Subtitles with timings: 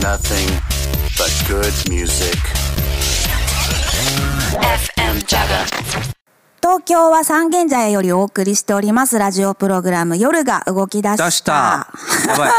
[0.00, 0.48] nothing
[1.16, 2.36] but good music.
[4.54, 5.66] FM Jaga.
[6.60, 11.88] 東京は三軒茶屋よりお送りしておりますラジオプログラム夜が動き出した出した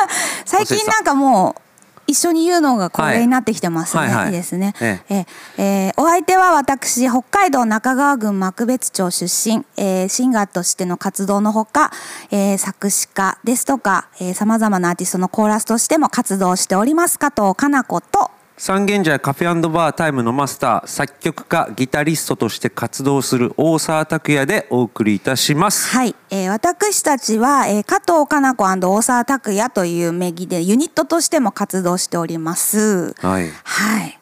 [0.45, 1.61] 最近なんかもう
[2.09, 4.17] 一緒に言うのが恒例になってきてますね、はいはい。
[4.17, 5.25] はいいいですね、ええ。
[5.57, 11.91] えーお相手は私北海道中川郡幕別町出身、えーシンガーとしての活動のほか、
[12.31, 18.31] えー作詞家ですとかさまざまなアーティストのコーラスとしても活動しております加藤かな子と
[18.61, 33.13] 三軒茶屋カフェバータイムのマスター作曲家ギタリストとして活動する大沢拓也でお送りいたしますはい、えー私たちは、えー加藤かな子大沢拓也という名義でユニットとしても活動しております。
[33.21, 34.19] はいはい、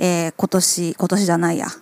[0.00, 1.68] えー今年今年じゃないや。
[1.70, 1.76] ちょ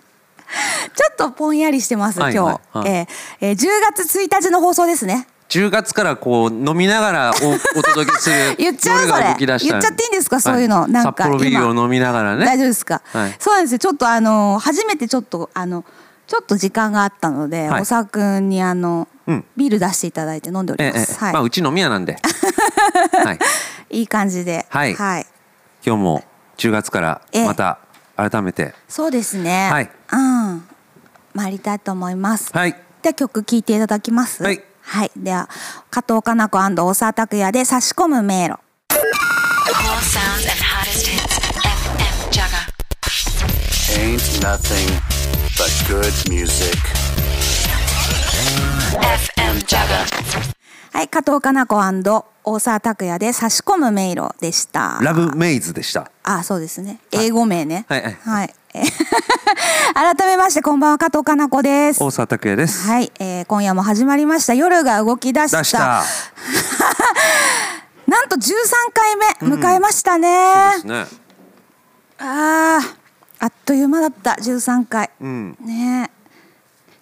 [1.11, 3.07] っとぼんやりしてます、はい今日、はいはいえー
[3.41, 5.27] えー10月1日の放送ですね。
[5.49, 7.33] 10月からこう飲みながら
[7.75, 9.29] おお届けする 言っちゃうそれ。
[9.29, 10.39] 動き出した言っちゃっていいんですか？
[10.41, 10.81] そういうの。
[10.81, 12.45] はなんか札幌ビールを今飲みながらね。
[12.45, 13.35] 大丈夫ですか、はい。
[13.39, 13.79] そうなんですよ。
[13.79, 15.85] ちょっとあの初めてちょっとあの
[16.27, 17.81] ちょっと時間があったので、はい。
[17.81, 19.45] おさくんにあの、うん。
[19.55, 21.19] ビール出していただいて飲んでおりえええます。
[21.19, 21.29] はい。
[21.29, 22.17] えまあうち飲み屋なんで。
[23.23, 23.39] はい。
[23.91, 24.95] いい感じで、はい。
[24.95, 25.27] はい、
[25.85, 26.23] 今日も
[26.57, 27.45] 10月からええ。
[27.45, 27.77] また
[28.17, 28.73] 改めて。
[28.89, 29.69] そうですね。
[29.71, 29.89] はい。
[30.11, 30.67] うん。
[31.33, 32.49] 参りたいと思います。
[32.51, 32.75] はい。
[33.03, 34.41] では曲聴いていただきます？
[34.41, 34.63] はい。
[34.85, 35.11] はい。
[35.17, 35.49] では
[35.89, 38.59] 加藤かな子大沢拓也で差し込む迷路。
[43.97, 44.87] Ain't nothing
[45.57, 46.77] but good music.
[48.93, 49.65] FM.
[50.93, 51.07] はい。
[51.07, 51.75] 加藤かな子
[52.43, 54.99] 大沢拓也で差し込む迷路でした。
[55.01, 56.99] ラブメイズでしたあ、そうですね。
[57.11, 57.85] 英語名ね。
[57.89, 58.53] はいはいはい。
[58.75, 58.83] え
[59.93, 62.03] 改めましてこんばんは加藤かな子です。
[62.03, 62.87] 大沢拓也です。
[62.87, 64.53] はい、えー今夜も始まりました。
[64.53, 65.59] 夜が動き出した。
[65.59, 66.03] 出した。
[68.07, 68.49] なんと13
[68.93, 69.15] 回
[69.49, 70.71] 目迎えましたね。
[70.75, 71.05] ですね。
[72.17, 72.95] あー
[73.39, 74.31] あっという間だった。
[74.31, 75.57] 13回、うん。
[75.61, 76.09] ね。
[76.09, 76.11] え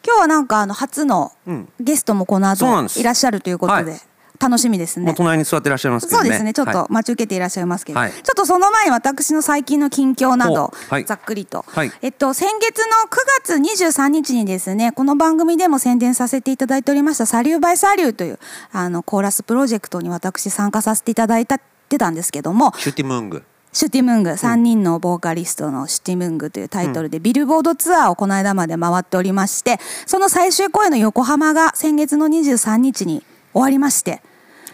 [0.05, 1.69] 今日はなんかあの初のうん。
[1.79, 2.65] ゲストもこの後
[2.97, 4.01] いらっしゃるということで、はい
[4.43, 5.13] 楽しみですね。
[5.15, 6.23] 隣に座ってらっしゃいますけどね。
[6.23, 6.53] そうですね。
[6.53, 6.75] ちょっはい。
[6.75, 8.11] と待ち受けていらっしゃいますけど、はい。
[8.11, 11.91] ちょっとその前に私の最近の近況など、おはいざっくりと、はい。
[12.01, 13.53] えっと先月の9月
[13.93, 18.39] 23日にですねこの番組でも宣伝させていただいておりました「サリューバイサリュー」という
[18.71, 23.43] あのコーラスプロジェクトに私参加させていただいたってたんですけどもシュティムング。
[23.75, 34.21] シュティムング3人のボーカリストのシュティムングというタイトルでビルボードツアーをこの間まで回っておりましてその最終公演の横浜が先月の23日に終わりまして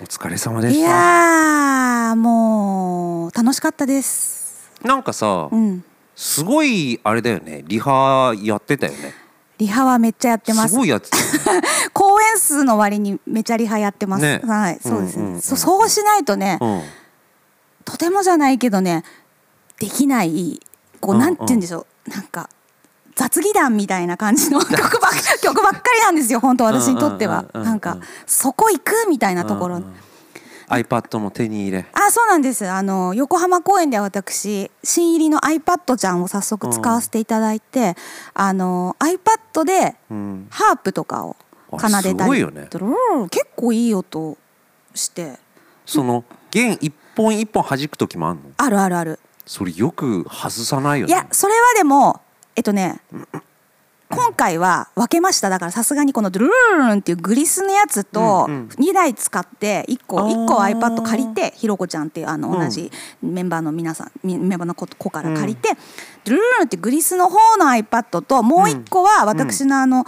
[0.01, 0.89] お疲れ様でいした。
[0.89, 4.71] やーもう楽しかったです。
[4.81, 5.83] なんかさ、うん。
[6.15, 7.63] すごいあれだよね。
[7.67, 9.13] リハやってたよね。
[9.57, 10.69] リハはめっちゃやってます。
[10.69, 11.01] すごいやっ
[11.91, 14.41] 公演数の割にめちゃリハやってます、ね。
[14.45, 15.33] はいそうですね、うんうん。
[15.35, 16.81] うんそそうしないとね、うん。
[17.83, 19.03] とてもじゃないけどね
[19.79, 20.61] できない
[21.01, 22.09] こう、うんうんなんて言うんでしょう。
[22.09, 22.49] なんか
[23.19, 25.11] 雑技団みたいな感じの 曲ばっ
[25.43, 29.93] 曲ばっかりなんですよ本当私にとっては、なんかそこ行くみたいなところ、うんうん
[30.71, 31.85] iPad も手に入れ。
[31.93, 32.67] あそうなんです。
[32.69, 37.97] あの横浜公演では私新入りの iPad ちゃんを早速使わせていただいて、
[38.35, 40.47] あの iPad でうん。
[40.51, 41.35] ハープとかを
[41.71, 42.43] 奏でたり。
[42.43, 44.37] うん結構いい音
[44.93, 45.39] して。
[45.87, 48.41] その弦一本一本弾く時もあんの？
[48.57, 49.19] あるあるある。
[49.47, 52.21] それよく外さないよいねやそれはでも
[52.55, 52.99] えっとね
[54.11, 55.49] 今回は分けました。
[55.49, 65.69] だからさすがにこのドゥルルルンっていうグリスのやつと2台使って1個1個 iPad 借りてひろこちゃんっていうあの同じメンバーの皆さんメンバーの子子から借りて
[66.25, 70.05] ドゥルルルンってグリスの方の iPad ともう1個は私のあの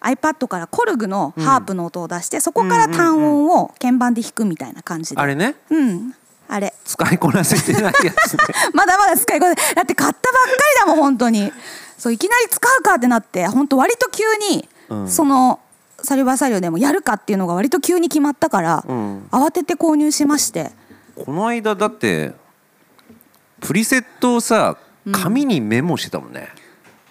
[0.00, 6.14] iPad からコルグのハープの音を出してそこから単音を鍵盤で弾くみたいな感じであれねうん
[6.52, 6.74] あれ。
[6.84, 8.12] 使いこなせてないやつね。
[8.74, 11.52] まだまだ使いこなせだって買ったばっかりだもん本当に。
[11.96, 15.08] そういきなり使うかってなって本当割と急に、うん。
[15.08, 15.60] その
[16.02, 19.28] サリバーサリオでもやるかっていうのが割と急に決まったから、うん。
[19.30, 20.72] 慌てて購入しまして。
[21.14, 22.32] この間だって
[23.60, 24.76] プリセットをさ
[25.12, 26.48] 紙にメモしてたもんね、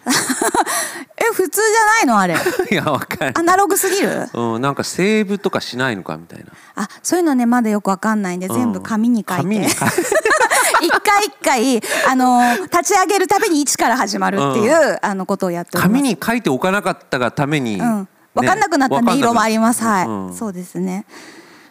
[1.17, 2.35] え普通じゃないのあれ？
[2.71, 3.37] いやわかる。
[3.37, 4.29] アナログすぎる？
[4.33, 6.45] うん、なんかセーブとかしないのかみたいな。
[6.75, 9.67] あそういうのねまだよくわかんないんで、全部紙に書いて。
[10.81, 15.87] 一回一回あの立ち上げるたびに一から始まるっていう、あのことをやっております。
[15.89, 19.83] 紙に書いておかなかったがために、うん、分かんなくなったね色もあります。
[19.83, 20.35] はい、うん。
[20.35, 21.05] そうですね。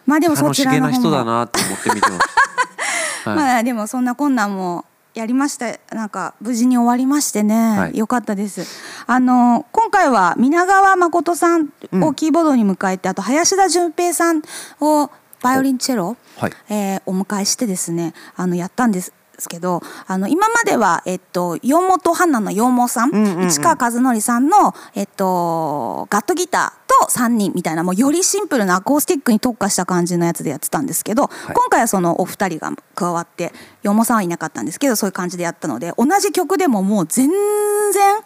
[0.05, 0.87] まあでもそ楽しちらの方も。
[0.89, 3.35] げな人だなって思って見てます、はい。
[3.35, 5.95] まあでもそんなこんなんもやりました。
[5.95, 7.97] なんか無事に終わりましてね、はい。
[7.97, 8.65] よかったです。
[9.07, 11.69] あの今回は皆川誠さん
[12.03, 14.41] をキーボードに迎えて、あと林田純平さん
[14.79, 15.09] を
[15.41, 16.53] バイオリンチェロ、はい。
[16.69, 38.17] えーお迎えしてですねあのやったんですですけどあの今までは、えっと、洋本花の洋本さん,、市川和則さんの、えっと、ガットギターと3人みたいなもうよりシンプルなアコースティックに特化した感じのやつでやってたんですけど、今回はそのお二人が加わって洋本さんはいなかったんですけどそういう感じでやったので同じ曲でももう全然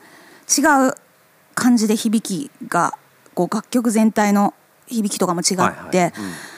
[0.57, 0.93] 違う
[1.53, 2.97] 感じで響きが
[3.35, 4.53] こう楽曲全体の
[4.87, 6.07] 響きとかも違って、はいはい。
[6.07, 6.52] うん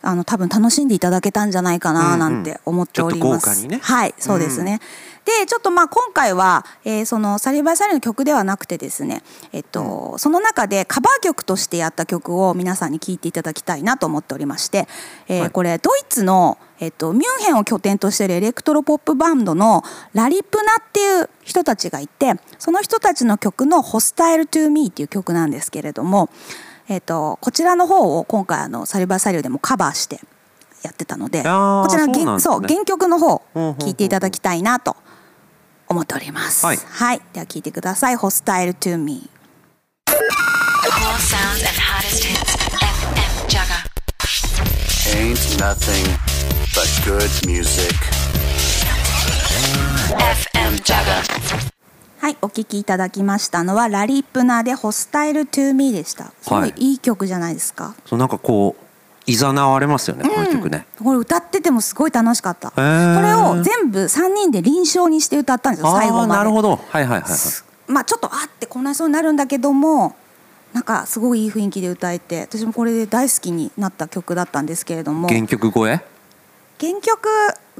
[0.00, 3.68] あの多分楽しんでいただけたんじゃないかななんて思っております。
[3.80, 4.80] はい、そうですね。
[5.24, 9.22] でちょっとまあ今回は、えーそのサリバイサリの曲ではなくてですね、
[9.52, 14.88] えっとその中でカバー曲としてやった曲を皆さんに聴いていただきたいなと思っておりまして、
[15.28, 19.82] えーはいこれドイツのえっとミュンヘンを拠点としているエレクトロポップバンドの
[20.14, 26.30] ラリプナっていう人たちがいて、その人たちの曲の「ホスタイル・トゥ・ミー」っていう曲なんですけれども。
[26.88, 30.20] えー、とこちらの方を今回あのサリバーサリューでもカバーして
[30.82, 34.96] やってたのでこちらの原そうねそう原曲の方聞いていただきたいなと
[35.88, 36.66] 思っております。
[36.66, 36.78] はい
[37.32, 39.30] では聞いてください「ホスタイル to me
[41.98, 42.54] hottest hits.
[42.76, 43.78] FM Jaga.
[45.16, 46.06] Ain't nothing
[46.74, 47.96] but good music.
[50.18, 51.77] FM Jaga.
[52.20, 60.86] はいお聴きいただきましたのはラリープナで「ホスタイル to me」でしたすごはいいいい曲じゃないですか、そうなんかこういざなわれますよね、この曲ね。
[61.02, 66.70] これ歌っててもすごい楽しかったこーれを全部3人で臨床にして歌ったんですよ最後までなるほど。
[66.70, 67.30] はいはいはいはい。
[67.86, 70.16] まあちょっとあってこんなそうになるんだけども
[70.72, 76.00] なんかすごいいい雰囲気で歌えて私もこれで大好きになった曲だったんですけれども原曲超え？
[76.80, 77.28] 原曲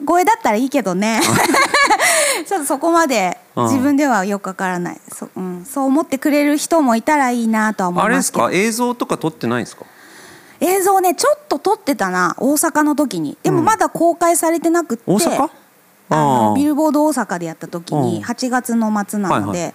[0.05, 1.21] 声だったらいいけどね。
[2.47, 3.65] ちょっとそこまでうん。
[3.65, 5.01] 自分ではよくわからない。
[5.13, 8.45] そ,、うん、そう思ってくれる人もいたらいいなとは思あれでいますすけど。
[8.47, 8.53] か？
[8.53, 9.85] 映像とか撮ってないんですか？
[10.61, 12.35] 映像ねちょっと撮ってたな。
[12.39, 13.37] 大阪の時に。
[13.43, 15.51] でもまだ公開されてなくって、大阪？
[16.11, 18.03] あのビルボード大阪でやった時うん。
[18.03, 19.73] に8月の末なので、はいは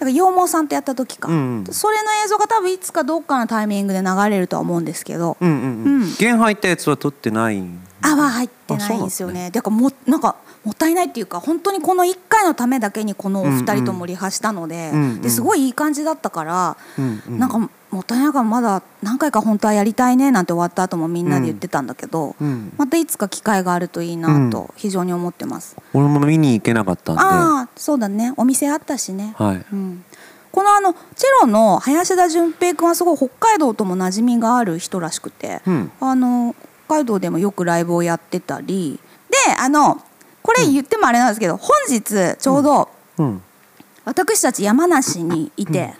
[0.00, 6.02] だから羊毛さんとやった時か、うんうんそれの映像が多分いつかどっかのタイミングで流れるとは思うんですけど、うんうんうん。
[6.02, 6.10] うん。
[6.18, 7.58] 原入ったやつは撮ってない。
[7.60, 7.62] あ
[8.10, 9.50] は入ってないんですよね。
[9.50, 25.76] だからもなんかもったいないっていうか本当にこの1回のためだけにこのお二人ともリハしたので,、うんうんですごいいい感じだったから、うんうんなんかもったいないからまだ何回か本当はやりたいねなんて終わった後もみんなで言ってたんだけど、うんまたいつか機会があるといいなと非常に思ってます。
[25.92, 27.22] 俺も見に行けなかったんで。
[27.22, 28.32] ああそうだね。
[28.38, 29.66] お店あったしね、はい。
[29.70, 30.04] うん、
[30.50, 35.92] このあのチェロの林田純平君はすごい北海道とも馴染みがある人らしくて、うん。
[36.00, 38.98] あの北海道でもよくライブをやってたり
[39.30, 40.00] であの
[40.42, 43.42] これ言ってもあれなんですけど、本日ちょうどうん。
[44.04, 45.94] 私たち山梨にいて、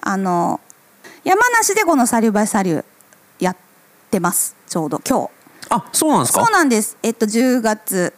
[0.00, 0.58] あの
[1.22, 2.84] 山梨でこの「サリュバイサリュ」
[3.38, 3.56] やっ
[4.10, 5.30] てますちょうど今日。
[5.68, 6.40] あそうなんですか？
[6.44, 6.96] そうなんです。
[7.02, 8.14] えっと10月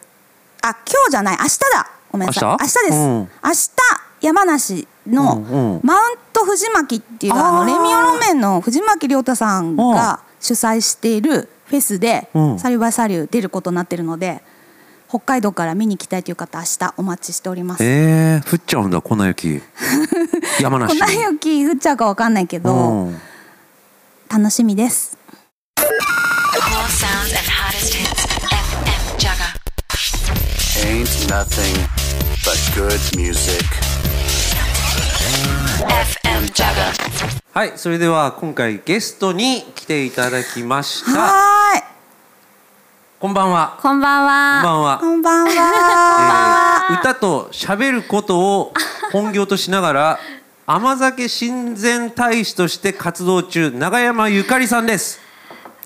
[0.61, 1.89] あ今日じゃない明日だ。
[2.11, 2.43] ごめんなさい。
[2.49, 2.61] 明日？
[2.61, 2.91] 明日です。
[2.93, 3.69] うん明日
[4.21, 14.41] 山梨のうんうんマウント藤巻っていうあのレミオロメンの藤巻亮太さんが主催しているフェスでうんサリュバイサリュ出ることになってるので
[15.09, 17.83] 北海道から見に来たいという方明日お待ちしております。
[17.83, 19.61] ええ降っちゃうんだ粉雪。
[20.59, 21.21] 山梨粉に。
[21.21, 23.21] 雪降っちゃうかわかんないけどうん
[24.29, 25.17] 楽しみです。
[37.53, 41.11] はいそれでは今回ゲストに来ていただきました。
[41.11, 41.83] はーい。
[43.19, 43.79] こんばんは。
[43.81, 44.61] こんばんは。
[44.61, 44.97] こんばんは。
[44.99, 46.87] こんばんは。
[46.91, 48.73] えー歌と喋ることを
[49.13, 50.19] 本業としながら
[50.67, 55.19] 甘酒親善大使として活動中永山ゆかりさんです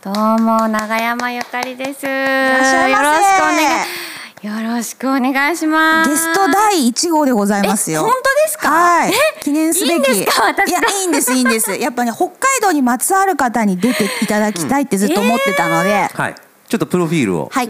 [0.04, 2.06] どうも長山ゆかりです。
[2.06, 4.19] よろしくお願い。
[4.42, 6.10] よろしくお願いします。
[6.10, 8.00] ゲスト第一号でございますよ。
[8.02, 8.70] え本当ですか？
[8.70, 9.14] はい。
[9.42, 9.92] 記念すべき。
[9.92, 10.44] いいんですか？
[10.46, 11.72] 私いやいいんですいいんです。
[11.76, 16.10] やっぱね北海道にまつわる方に出ていただきたいって ずっと思ってたので。
[16.14, 16.36] はい
[16.70, 17.70] ちょっとプロフィールをはい。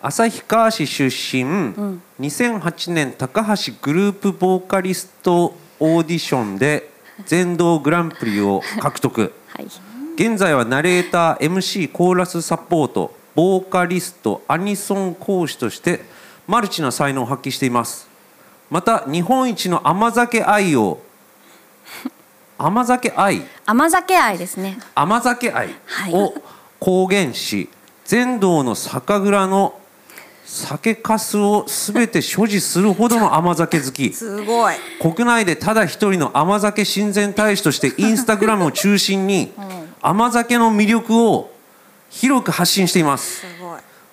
[0.00, 1.44] 旭川市出身、
[2.20, 6.88] 2008年高橋グループボーカリストオーディションで
[7.26, 9.66] 全道グランプリを獲得はい。
[10.16, 16.00] 現在はナレーター MC コーラスサポートボーカリストアニソン講師として
[16.48, 18.08] マルチな才能を発揮しています。
[18.68, 21.00] また日本一の甘酒愛を
[22.58, 23.46] 甘酒愛？
[23.64, 24.80] 甘酒愛ですね。
[24.96, 26.14] 甘酒愛はい。
[26.14, 26.34] を
[26.80, 27.68] 公言し
[28.04, 29.78] 全道の酒蔵の
[30.44, 34.10] 酒粕を全て所持するほどの甘酒好き。
[34.14, 34.74] すごい。
[35.00, 39.52] 国内でただ一人の甘酒親善大使としてインスタグラムを中心に
[40.02, 41.52] 甘酒の魅力を
[42.10, 43.44] 広く発信しています。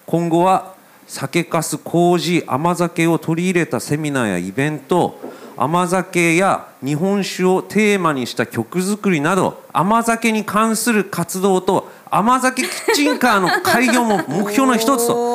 [0.05, 0.75] 今後は
[1.07, 5.19] 酒粕麹甘酒を取り入れたセミナーやイベント
[5.57, 15.34] 甘酒や日本酒をテーマにした曲作りなど甘酒に関する活動と甘酒キッチンカーの開業も目標の一つと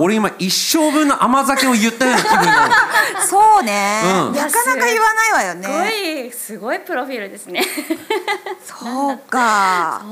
[0.00, 2.74] 俺今一生分の甘酒を言ったような気分になる。
[3.28, 4.32] そうね、うん。
[4.34, 6.26] なかなか言わないわよすごね。
[6.26, 7.64] いすごいプロフィールですね。
[8.64, 10.02] そうか。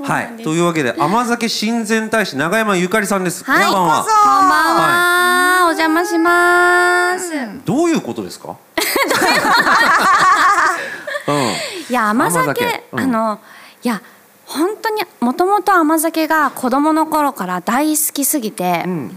[0.00, 0.22] は。
[0.38, 0.42] い。
[0.42, 3.64] というわけで甘酒親善大使永山ゆかりさんです、はい。
[3.64, 4.04] こんばんは。
[4.04, 7.30] こんばんは、お邪魔します。
[7.64, 8.56] どういうことですか？
[11.28, 11.34] うん。
[11.88, 12.84] いや甘酒甘酒。
[12.92, 13.00] うん。
[13.00, 13.40] あの
[13.82, 14.00] いや
[14.46, 19.16] 本当にもともと甘酒が子供の頃から大好きすぎて、うん。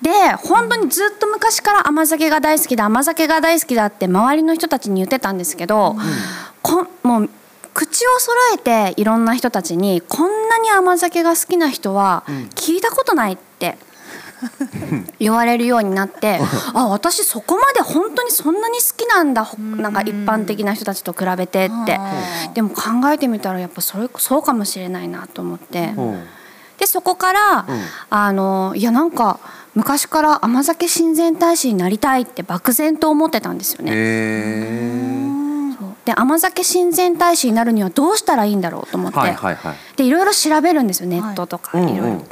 [0.00, 5.96] で本当にずっと昔から甘酒が大好きだ甘酒が大好きだって周りの人たちに言ってたんですけど、
[6.62, 7.30] こんもう
[7.72, 13.78] 口を揃えていろんな人たちにこんなに甘酒が好きな人は聞いたことないって。
[15.18, 16.40] 言われるようになって
[16.72, 22.00] あ私そこまで本当にそんなに好きなんだほなんか一般的な人たちと比べてって。
[22.54, 22.82] でも考
[23.12, 25.94] えてみたらやっぱそれそうかもしれないなと思って。
[25.96, 26.24] うん。
[26.78, 27.66] でそこから、
[28.10, 29.38] あのいやなんか
[29.74, 33.92] 昔から甘酒親善大使になりたいって漠然と思ってたんですよね。
[36.04, 39.76] で甘酒親善大使になるにはどうしたらいいんだろうと思って、はいはいはい。
[39.96, 42.16] でいろいろ調べるんですよネットとか、うんいろいろ。
[42.16, 42.24] うん。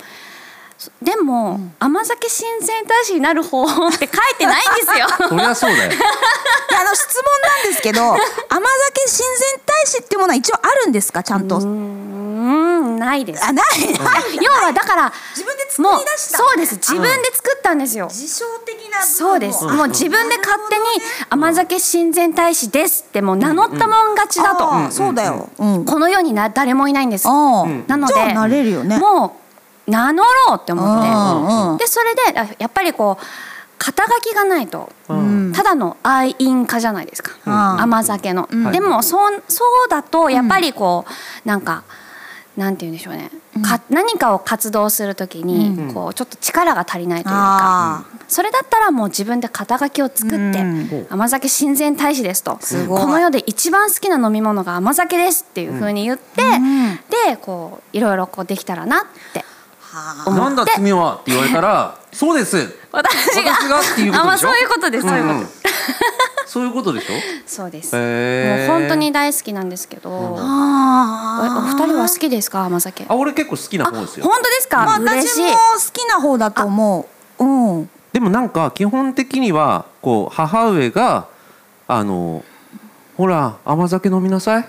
[1.02, 4.08] でも、甘酒親善大使になる方法って書い
[4.38, 5.28] てないんですよ。
[5.28, 5.90] そりゃそうだよ。
[5.92, 5.96] で
[6.76, 7.24] あの質問
[7.64, 11.22] なんですけど 甘酒親善大使っていうものは一応あるんですか？
[11.22, 12.98] ちゃんと、うーん。
[12.98, 13.44] ないです。
[13.44, 13.66] あない。
[14.40, 16.38] 要はだから自分で作り出した。
[16.38, 16.74] そうです。
[16.76, 18.06] 自分で作ったんですよ。
[18.06, 19.64] 自称的なそうです。
[19.64, 20.84] もう自分で勝手に
[21.30, 24.70] 甘酒親善大使ですってもう名乗ったもん勝ちだと。
[24.90, 25.84] そうだよ、うん。
[25.84, 27.26] この世にな誰もいないんです。
[27.26, 27.32] な
[27.96, 28.98] のでなれるよね。
[28.98, 29.41] もう
[29.86, 33.24] 名乗ろうって思って、でそれであやっぱりこう
[33.78, 35.52] 肩書きがないと、ん。
[35.52, 37.80] ただの愛飲家じゃないですか、ん。
[37.82, 38.70] 甘酒の、ん。
[38.70, 41.04] でもそうそうだとやっぱりこ
[41.44, 41.82] うなんか
[42.56, 43.30] なんて言うんでしょうね、
[43.62, 51.06] か何かを活動するときに、こうちょっと力が足りないというか、あそれだったらもう自分で肩書きを作って、うん。
[51.10, 52.58] 甘酒親善大使ですと。
[52.60, 53.00] すごい。
[53.00, 56.96] この世で一番好きな飲み物が甘酒ですっていうふうに言って、ん。
[57.26, 59.00] でこういろいろこうできたらなっ
[59.32, 59.44] て
[60.26, 61.14] なんだ罪は？
[61.16, 62.56] って言われたら そうです。
[62.90, 63.12] 私
[63.44, 64.20] が私がっていうことでしょ？
[64.20, 65.48] あまあそういうことですそういうこと、んん。
[66.46, 67.14] そういうことでしょ？
[67.46, 68.00] そうです、も
[68.76, 72.64] う本当に大好きなんですけど、おおあ二人は好きですか？
[72.64, 73.04] 甘酒。
[73.08, 74.24] あ俺結構好きな方ですよ。
[74.26, 75.42] 本当ですか、まあ、嬉しい。
[75.42, 75.56] 私も好
[75.92, 77.06] きな方だと思
[77.38, 77.44] う。
[77.44, 77.90] うん。
[78.12, 81.26] でもなんか基本的にはこう母上が
[81.88, 82.44] あの
[83.16, 84.68] ほら甘酒飲みなさい。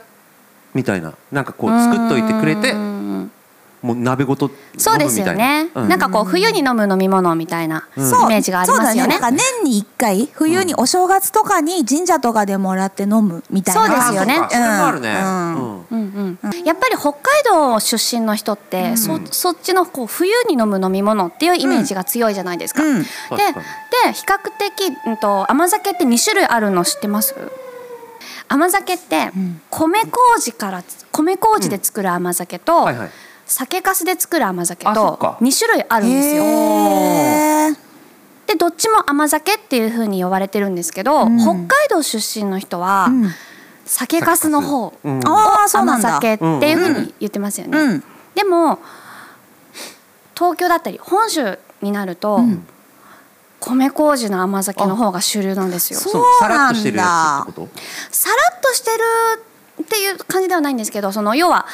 [0.74, 1.14] みたいな。
[1.32, 2.93] なんかこう作っといてくれてうん
[3.84, 4.82] もう鍋ごと飲むみたいな。
[4.82, 5.90] そうですよね、うん。
[5.90, 9.14] なんかこう冬に飲む飲み物みたいなイそうメージがありますよね。
[9.14, 9.38] そうだね。
[9.38, 13.86] 年に一回冬にお正月とかに神社とかでもらって飲むみたいな。
[13.86, 14.36] そうですよね。
[16.66, 22.84] やっぱり北海道出身の人って、そそっちのこう冬に飲む飲み物っていうイメージが強いじゃないですか。
[22.84, 23.04] うん。
[23.04, 27.36] でで比較的、うん、と甘酒って2種類あるの知ってます？
[28.48, 29.32] 甘酒って
[29.70, 33.10] 米麹から米麹で作る甘酒と、はいはい
[33.54, 35.38] 酒粕で作る甘酒とあそっか。
[35.40, 36.44] 2種類あるんですよ。
[38.48, 41.38] でどっちも甘酒っていう風に呼ばれてるんですけど、ん。
[41.40, 43.32] 北海道出身の人は、ん。
[43.86, 45.20] 酒粕の方うん。
[45.28, 46.10] あーそうなんだ。
[46.10, 47.78] 甘酒っていう風に言ってますよね。
[47.78, 48.04] うん。
[48.34, 48.80] でも
[50.36, 52.40] 東京だったり本州になると、
[53.60, 55.70] 米麹の甘酒の方が主流なん。
[55.70, 56.00] ですよ。
[56.00, 57.80] そうさらっとしてるやつってこと
[58.10, 58.98] さらっとしてる
[59.84, 61.66] っていう感じではないんですけどその要は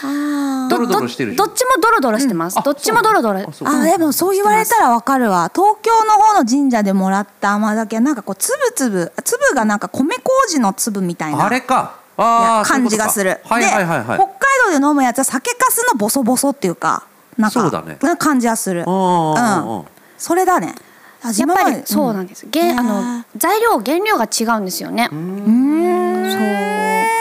[0.69, 3.39] どっちもドロドロしてます、うんあどっちもドロドロ。
[3.39, 5.49] あでもそう言われたらわかるわ。
[5.53, 11.99] 東京の方の神社でもらった甘酒はなんかこうつぶつぶ粒がなんか米麹の粒みたいなあれか。
[12.17, 13.39] あー感じがする。
[13.47, 13.85] そういうことか。
[13.85, 14.17] はいはいはいはい。
[14.17, 14.37] で北海
[14.73, 17.05] 道で飲むやつは酒粕のボソボソっていうか
[17.37, 17.97] なんかそうだね。
[18.01, 18.81] な感じはする。
[18.81, 19.85] うん。
[20.17, 20.75] それだね。
[21.21, 25.09] あやっぱりそうなんです、げんあへの材料原料が違うんですよね。
[25.09, 25.19] そう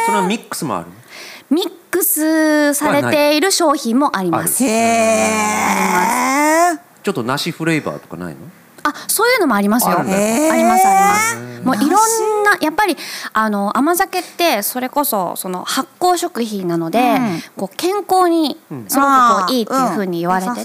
[0.09, 0.87] それはミックスもある？
[1.51, 4.65] ミックスされている商品もあります。
[4.65, 4.71] へえ。
[7.03, 8.41] ちょっと梨フレーバーとかないの？
[8.85, 9.91] あそういうのもありますよ。
[9.99, 10.19] あります
[10.51, 10.79] ありま
[11.15, 11.37] す。
[11.63, 12.97] もういろん梨なやっぱり
[13.35, 17.43] あの甘酒ってそれこそその発酵食品なので、うん。
[17.55, 18.57] こう健康に
[18.89, 19.07] すごく
[19.45, 20.61] こういいっていうふうに言われてて、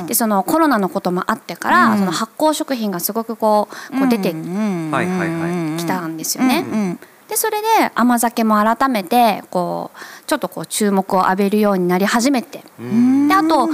[0.00, 0.06] うん。
[0.06, 1.98] でそのコロナのこともあってから、うん。
[1.98, 4.90] その発酵食品がすごくこうこう出てうん。
[4.90, 5.78] はいはいはい。
[5.78, 6.96] きたんですよね。
[7.28, 13.68] うんうんでそれで甘酒も改めてこうちょっとこう注目を浴びるようになり始めて、であと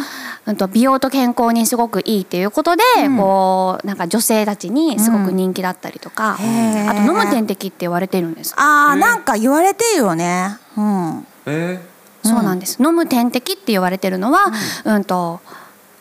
[0.47, 2.83] うん、と美容と健康にすごくいいっていうことで、
[3.17, 6.91] こうなんか女性たちにすごく人気だったりとか、へー。
[6.91, 8.55] あと飲む点滴って言われてるんです。
[8.57, 10.59] あーなんか言われてるよね。
[10.77, 11.27] うん。
[11.47, 11.81] え
[12.23, 12.83] そうなんです。
[12.83, 14.53] 飲む点滴って言われてるのは、
[14.85, 15.41] うん、と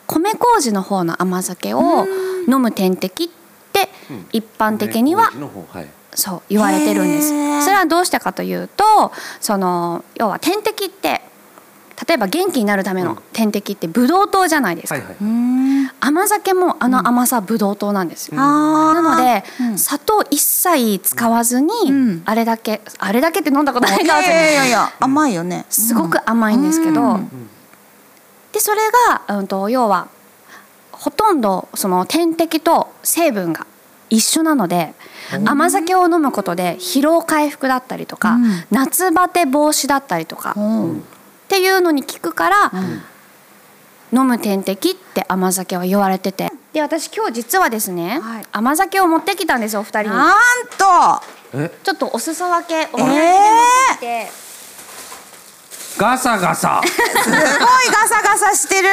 [0.06, 2.06] 米麹の方の甘酒を
[2.48, 3.28] 飲む点滴っ
[3.72, 3.88] て
[4.32, 7.28] 一般的には米麹の方はいそう言われてるんです。
[7.64, 11.22] それはどうしてかというとその要は点滴って
[12.08, 15.16] 例えば元気になるための点滴ってブドウ糖じゃないですか、はいはい。
[15.20, 15.90] うん。
[16.00, 18.94] 甘酒もあの甘さはブドウ糖なんですよ、あー。
[18.94, 19.78] なので、うん。
[19.78, 22.22] 砂糖一切使わずに、ん。
[22.24, 24.92] あれだけあれだけって飲んだことないないやいやいやいや。
[24.98, 25.66] 甘いよね。
[25.70, 27.48] すごく甘いんですけど、うん。
[28.52, 28.80] でそれ
[29.26, 30.08] が、うん、と要は
[30.92, 33.66] ほとんどその点滴と成分が
[34.14, 34.94] 一緒なので
[35.44, 38.64] 甘酒を飲むことで疲労回復だったりとか、うん。
[38.70, 41.02] 夏バテ防止だったりとか、うんっ
[41.48, 42.72] ていうのに効くから、
[44.12, 46.50] 飲む点滴って甘酒は言われてて。
[46.72, 48.46] で私今日実はですね、はい。
[48.50, 50.16] 甘酒を持ってきたんですお二人に。
[50.16, 50.32] なん
[50.78, 51.70] とえ？
[51.84, 53.38] ちょっとお裾分けお土産えで持っ
[53.90, 53.94] て。
[53.96, 54.43] きて、
[55.96, 56.82] ガサガサ。
[56.84, 58.88] すごいガサガサしてる。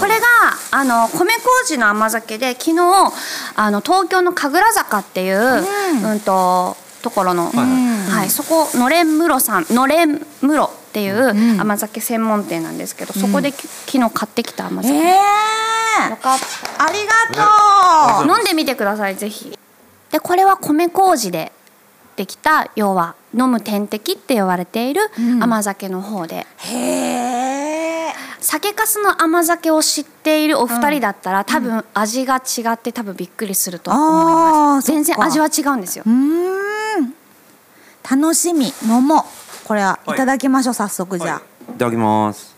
[0.00, 0.26] これが
[0.70, 3.12] あの米麹の甘酒で昨日
[3.54, 5.64] あの東京の神楽坂っていう、
[6.04, 6.20] うん。
[6.20, 16.10] とところの、はいはい、そこのれん室さんのれん室っていう甘酒専門店なんですけど、そこでき昨日買ってきた甘え酒、ー。
[16.10, 16.38] よかっ
[16.78, 18.28] ありがとう。
[18.28, 19.56] た飲んでみてくださいぜひ。
[20.10, 21.52] でこれは米麹で
[22.16, 25.02] できた要は飲む点滴って言われている
[25.40, 26.76] 甘酒の方で、へ
[28.10, 28.12] え。
[28.40, 36.04] 酒粕の甘酒を知っているお二人だったら、多分味が違って多分びっくりすると思いあーます全然味は違うんですよ。
[36.06, 37.14] うーん。
[38.08, 38.72] 楽しみ。
[38.88, 39.22] 飲もう
[39.66, 40.14] これはい。
[40.14, 42.54] ただきましょう早速じゃあ、いただきます。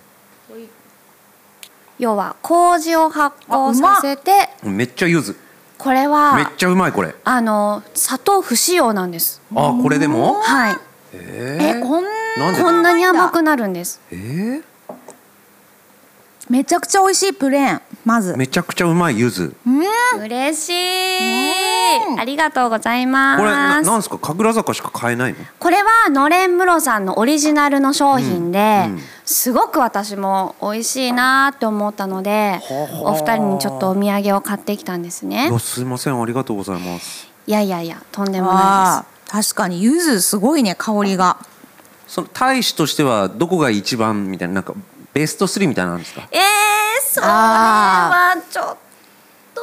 [1.99, 5.35] 要は麹を発酵させてめっちゃ柚子
[5.79, 7.15] これめっはちゃうまいこれ。
[7.25, 9.41] あの砂糖不使用なんです。
[9.55, 10.35] あこれでも？
[10.43, 10.77] はい。
[11.13, 12.05] ええこん
[12.61, 14.01] こんなに甘くなるんです。
[14.11, 14.63] えー？
[16.49, 18.37] めちゃくちゃ美味しいプレーンまず。
[18.37, 19.55] めちゃくちゃうまい柚子。
[20.19, 20.73] 嬉しい。
[22.19, 23.39] ありがとうございます。
[23.39, 24.19] これななんですか？
[24.19, 25.39] 神楽坂しか買えないの？
[25.59, 28.93] これはのれん室さんのオリジナルの商品で、うん。
[28.95, 32.61] うんすごく私も美味しいなって思ったので
[33.03, 35.51] お二人にちょっとお土産を買ってきたんですね。
[35.59, 37.29] すいませんありがとうございます。
[37.47, 41.37] いやいやいやとんでもないあー確かに柚子すごいね香りが。
[42.07, 44.73] その大使としてはどこが一番みたいななんか
[45.15, 46.29] ベスト3みたいなのあるんですか？
[46.31, 46.41] えー、
[47.03, 48.65] それはちょっ
[49.55, 49.61] と。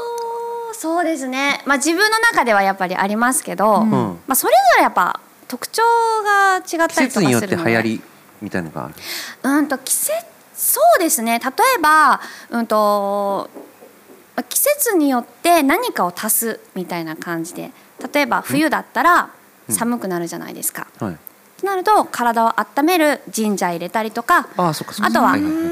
[0.73, 1.62] そうですね。
[1.65, 3.89] まあ自分の中ではやっぱりありますけど、ん。
[4.27, 5.81] まあそれぞれやっぱ特徴
[6.23, 7.10] が違った季りとかするので。
[7.10, 8.01] 節によって流行り
[8.41, 8.93] みたいなのがある
[9.43, 10.13] うんと季節
[10.53, 11.39] そうですね。
[11.39, 13.49] 例えばうんと
[14.36, 17.71] まあ季節によって何かを足すみたいな感じで。
[18.13, 19.29] 例えば冬だったら
[19.69, 20.88] 寒くなるじゃないですか。
[20.99, 21.17] はい
[21.65, 25.08] となると体を温めるジンジャー入れたりとかあそっかそっか。
[25.08, 25.63] あとは、はいはいはい。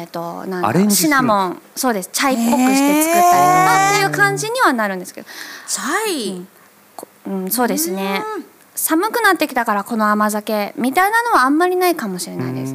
[0.00, 2.10] えっ、となんシナモンそうです。
[2.12, 5.28] チャイっぽくして作ったりとかっていう感じにはなるんですけど、
[5.68, 6.46] チャイ、
[6.96, 8.22] こうん、そうですね。
[8.74, 12.74] 寒くなってきたからこの甘酒みたいなのはあんまりないかもしれないです。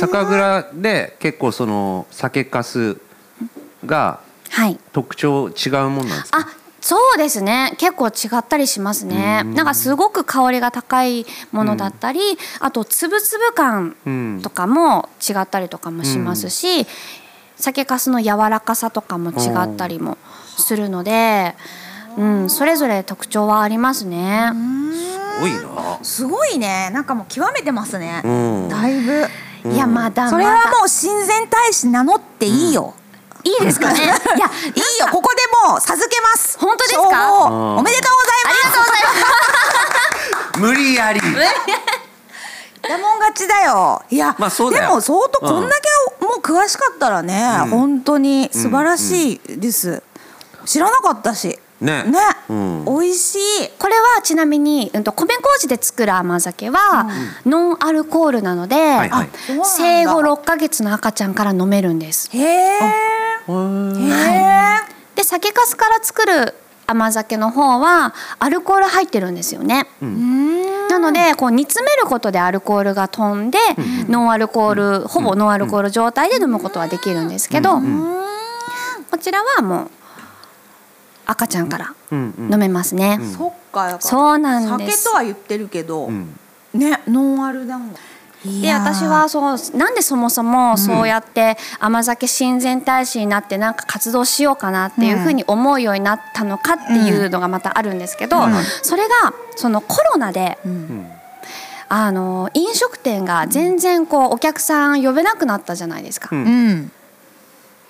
[0.00, 2.96] 酒蔵で結構その酒粕
[3.86, 4.78] がはい。
[4.92, 6.38] 特徴違うもんなんですか？
[6.40, 6.48] あ
[6.88, 7.74] そうですね。
[7.76, 9.44] 結構違ったりしますね。
[9.44, 12.20] なんかすごく香りが高いものだったり、
[12.60, 16.86] あと粒々感とかも違ったりとかもしますし、
[17.56, 20.16] 酒粕の柔らかさとかも違ったりも
[20.56, 21.56] するので、
[22.16, 24.50] うん、それぞれ特徴はありますね。
[24.94, 25.98] すごいな。
[26.02, 26.88] すごいね。
[26.94, 28.68] なんかもう極めてますね、うん。
[28.70, 29.28] だいぶ。
[29.74, 30.30] いやまだまだ。
[30.30, 32.94] それはもう親善大使名乗っていいよ、
[33.44, 34.00] いいですかね？
[34.04, 34.18] いやいい
[35.00, 35.08] よ。
[35.12, 36.58] ここでもう授けます。
[36.58, 37.44] 本当ですか？
[37.44, 38.52] おめでとうございます。
[38.52, 39.08] ありがとうございま
[40.54, 40.60] す。
[40.60, 41.20] 無理やり。
[42.80, 44.02] だもん勝ちだよ。
[44.08, 50.02] いや、まあそうでも相当こんだけもう詳しかったらね、本当に素晴らしいです、
[50.64, 51.58] 知らなかったし。
[51.80, 52.04] ね。
[52.04, 52.84] ね、うん。
[52.86, 53.68] 美味しい。
[53.78, 57.06] これはちなみに、うん、と米麹で作る甘酒は、
[57.46, 59.30] ノンアルコールなので、はいはい。
[59.64, 62.30] 生後6ヶ月の赤ちゃんから飲めるんです。
[62.32, 62.78] へえ
[63.48, 66.54] へえで酒粕から作る
[66.86, 69.86] 甘酒の方はアルコール入ってるんですよね。
[70.88, 73.58] なのでこう煮詰めることでアルコールが飛んで、
[74.08, 77.78] ノンアルコールほぼノンアルコール状態で飲むことはできるんですけど、
[79.10, 79.90] こちらはもう
[81.26, 82.52] 赤ちゃんからうんうん。
[82.54, 83.20] 飲めますね。
[83.36, 85.02] そっかそうなんです。
[85.02, 86.38] 酒とは言ってるけど、ん。
[86.72, 87.92] ねノンアルなん。
[87.92, 87.98] だ
[88.62, 98.36] で私はそうなんでそもそもそうやって甘酒親善大使になってなんか活動しようかなっていうふうに思うようになったのかっていうのがまたあるんですけど、
[98.82, 100.58] それがそのコロナで、
[101.88, 106.44] あの飲食店が全然こうお客さん呼べなくなったじゃないですか、うん。
[106.44, 106.92] うん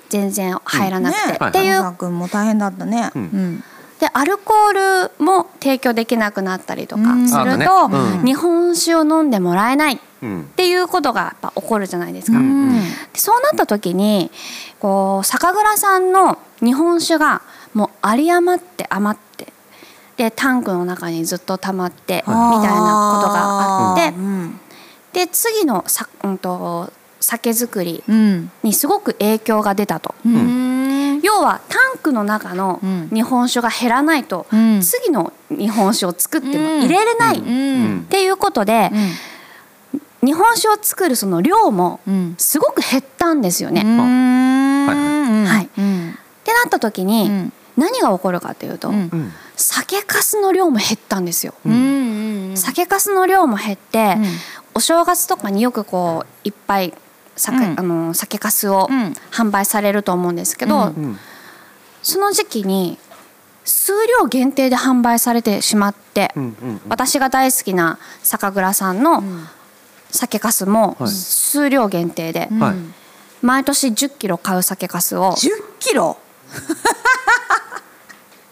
[0.08, 1.32] 全然入らなくて。
[1.32, 1.38] ね。
[1.48, 3.10] っていう大変だったね。
[3.18, 3.20] ん。
[3.20, 3.64] うん
[4.00, 7.28] でアルコールも提供できなくなったりとかうん。
[7.28, 7.66] するあとね。
[7.66, 8.24] と、うん。
[8.24, 12.38] 日本酒を飲んでもらえないっうんていうことがやっぱ起こるじゃないですか。
[12.38, 12.80] うん。
[13.12, 14.30] でそうなった時に
[14.80, 17.42] こう酒蔵さんの日本酒が
[17.74, 19.52] もう有り余って余って
[20.16, 24.60] でタンクの中にずっと溜まってみたいなことがあってうん。
[25.12, 28.50] で次のさ、うん、と酒造りうん。
[28.62, 30.14] にすごく影響が出たと。
[30.24, 30.67] うん
[31.28, 33.10] 要はタンクの中のうん。
[33.12, 34.80] 日本酒が減らないと、うん。
[34.80, 38.06] 次の日本酒を作っても入れれないっうん。
[38.08, 38.90] ていうことで、
[40.24, 42.34] 日本酒を作るその量もうん。
[42.38, 43.82] すごく減ったんですよね。
[43.84, 44.86] うん。
[45.46, 45.68] はいっ
[46.44, 47.52] てなった時に、うん。
[47.76, 48.90] 何が起こるかというと、
[49.54, 51.52] 酒粕の量も減ったんですよ。
[52.54, 54.24] 酒粕の量も減って、うん。
[54.74, 56.94] お正月とかによくこういっぱい
[57.38, 57.74] 酒,、うん。
[57.78, 59.14] あの酒粕をうん。
[59.30, 60.82] 販売されると思うんですけど、うん。
[60.82, 61.18] うん。
[62.02, 62.98] その時期に
[63.64, 69.22] 数量限定で販売されてしまって、うんうん私が大好きな酒蔵さんの
[70.10, 71.10] 酒粕もはい。
[71.10, 72.74] 数量限定で、はい。
[73.42, 75.48] 毎年1 0キロ買う酒粕を10
[75.78, 76.16] キロ？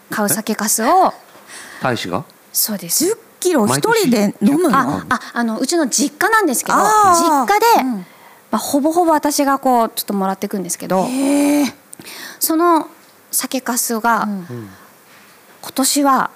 [0.09, 1.13] 買う酒粕を
[1.81, 2.23] 大使が？
[2.53, 3.05] そうです。
[3.05, 4.77] 10キロ一人で飲むの？
[4.77, 8.05] あああのうちの実家なんですけど実家で、うん
[8.57, 11.07] まあ、ほぼほぼ私がこうちょっともらっていくんですけど
[12.39, 12.87] その
[13.29, 14.27] 酒粕が、
[15.61, 16.31] 今年は、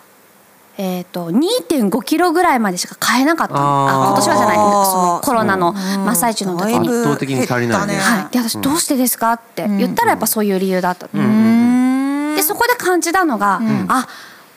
[0.77, 3.59] えー、と2.5キロぐらいまでしか買えなかったの。
[3.89, 4.55] あ今年はじゃない。
[4.55, 6.73] そのコロナの真っ最中の時に。
[6.73, 7.95] だいぶ圧倒的に足りないね。
[7.95, 14.07] はい、で私どうしてですかって言ったらやっぱそういう理由だった、うんでそこで感じたのが、あ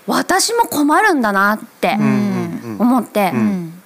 [0.06, 2.76] 私も困るんだなってうん。
[2.80, 3.80] 思って、うん。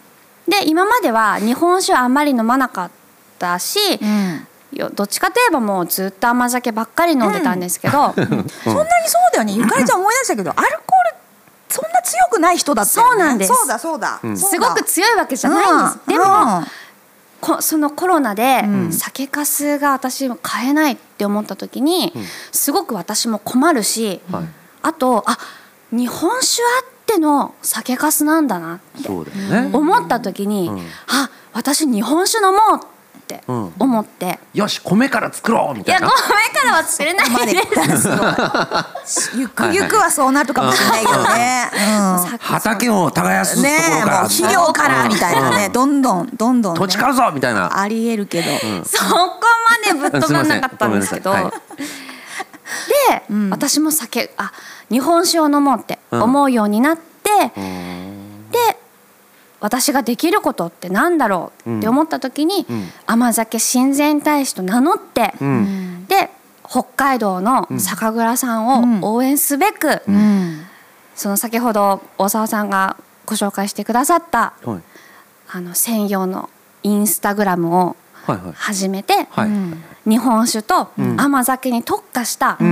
[0.49, 2.91] で今までは日本酒はあんまり飲まなかっ
[3.39, 4.47] たし、うん。
[4.73, 8.85] よどっちかといえばもうずっと甘酒ばっかり飲んでたんですけど、 そんなにそう
[9.33, 9.53] だよね。
[9.55, 11.19] ゆかりちゃん思い出したけどアルコール
[11.69, 13.11] そんな強くない人だったよね。
[13.13, 13.55] そうなんです。
[13.55, 14.17] そうだそうだ。
[14.17, 14.21] ん。
[14.21, 14.37] そうだ。
[14.37, 15.99] すごく強いわけじゃないんです。
[16.07, 16.15] うん。
[16.15, 16.67] でも、うん
[17.41, 18.93] こそのコロナでん。
[18.93, 22.13] 酒粕が私も買えないって思った時に、
[22.53, 24.45] すごく私も困るし、はい。
[24.83, 25.39] あとあ
[25.93, 30.81] 日本酒あっての酒粕なんだなって思った時に、うん。
[31.07, 32.81] あ私日本酒飲もう
[33.35, 33.73] ってうん。
[33.79, 37.53] 思って、よし米から作ろうみいや米たいなからは作れないまで
[39.05, 39.37] す。
[39.37, 41.71] ゆくゆくはそうなるかもしれないけどね。
[41.75, 42.39] うん。
[42.39, 44.29] 畑を耕すところから。
[44.29, 45.69] 肥料からみたいなね。
[45.69, 46.81] どんどんどんどんね。
[46.81, 47.79] 土地買うぞみたいな。
[47.79, 48.51] ありえるけど。
[48.85, 49.41] そこ
[49.85, 51.51] までぶっ飛ばなかったんですけど、すいま
[53.29, 53.51] せん。
[53.51, 54.53] 私も酒あ
[54.91, 57.03] 日本酒を飲もうって思うようになって、
[57.55, 58.77] で
[59.61, 62.67] 私ができることってなんだろうって思った時に、ん。
[63.07, 66.07] 甘酒親善大使と名乗って、うん。
[66.09, 66.31] で
[66.69, 70.63] 北海道の酒蔵さんを応援すべく、うん。
[71.15, 74.83] その先ほど大沢さんがご紹介してくださったはい。
[75.51, 76.51] あの専用の
[76.83, 78.53] インスタグラムをはいはい。
[78.55, 79.51] 始めて、はい。
[80.09, 82.65] 日本酒と甘酒に特化したイ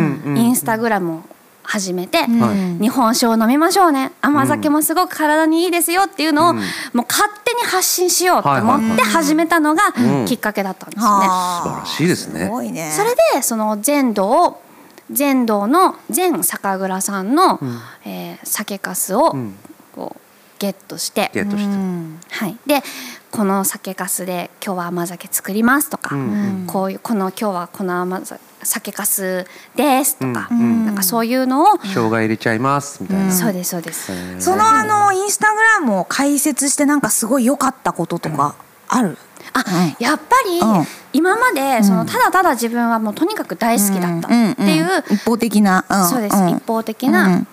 [0.48, 1.22] ンスタグラムを
[1.66, 2.78] 始めて、ん。
[2.80, 4.12] 日本酒を飲みましょうね。
[4.20, 6.56] 甘酒もすごく体にいいですよっていうのを、うん。
[6.56, 10.24] もう勝手に発信しようと思って始めたのがうん。
[10.26, 11.04] きっかけだったんですね。
[11.06, 12.92] はあ素晴らしいですね。
[12.96, 14.62] それでその全道を
[15.10, 17.60] 全道の全酒蔵さんの、
[18.04, 19.54] えー酒粕をん。
[19.94, 20.20] こう
[20.58, 21.64] ゲットして、ゲットして。
[21.64, 22.20] うん。
[22.30, 22.82] はい、で
[23.30, 26.64] この酒粕で今日は甘酒作りますとか、うん。
[26.66, 33.32] こういうこの今日はこの甘酒酒粕ですとか、うんなんかそういうのを、生姜入れちゃいますみたいな。
[33.32, 34.40] そうですそうです。
[34.40, 38.54] そのあのインスタグラムを開設してなんかすごい良かったこととか
[38.88, 39.18] ある？
[39.52, 40.86] あ、うんやっぱりうん。
[41.12, 46.50] 今までそのただただ自分はもうとにかく大好きだったっていう、一方的な、んそうです、ん。
[46.50, 47.46] 一方的な、うん。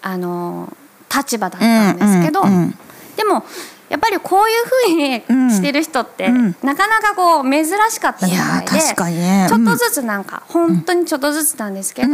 [0.00, 0.74] あの
[1.14, 2.78] 立場だったんですけど、うんうんうん。
[3.16, 3.44] でも
[3.92, 6.56] やっぱりこういうふうにしてる人って、うん。
[6.62, 9.46] なかなかこう珍しかったみたいで確かにね。
[9.50, 12.08] ちょっとずつなんか、本当にちょっとずつなんですけど、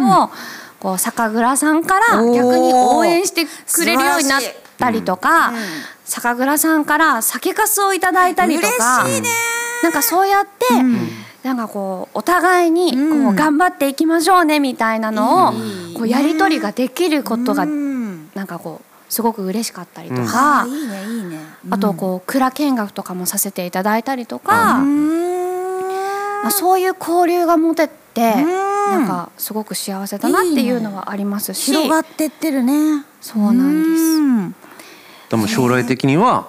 [0.80, 4.40] こう酒蔵さんから逆に応援してくれるようになっ
[4.76, 5.52] たりとか、
[6.04, 9.22] 酒蔵さんから酒粕をいただいたりとか嬉
[9.84, 10.74] なんかそうやって、
[11.44, 15.52] なんかこうお互いにこううん頑張っていきましょうねみたいなのを
[15.96, 18.30] こうやり取りができることがうん。
[18.34, 24.84] なんかこうすごく嬉しかったりとあかーいいねいいねあとこう蔵見学とかもさせていただいたりとか、うー。
[24.84, 28.46] んまあ、そういう交流が持ててん。
[28.46, 31.72] なんかすごく幸せだなっていうのはありますし。
[31.72, 33.04] 広がってってるね。
[33.20, 34.02] そうなんです。
[34.02, 34.54] うん。
[35.30, 36.48] でも将来的には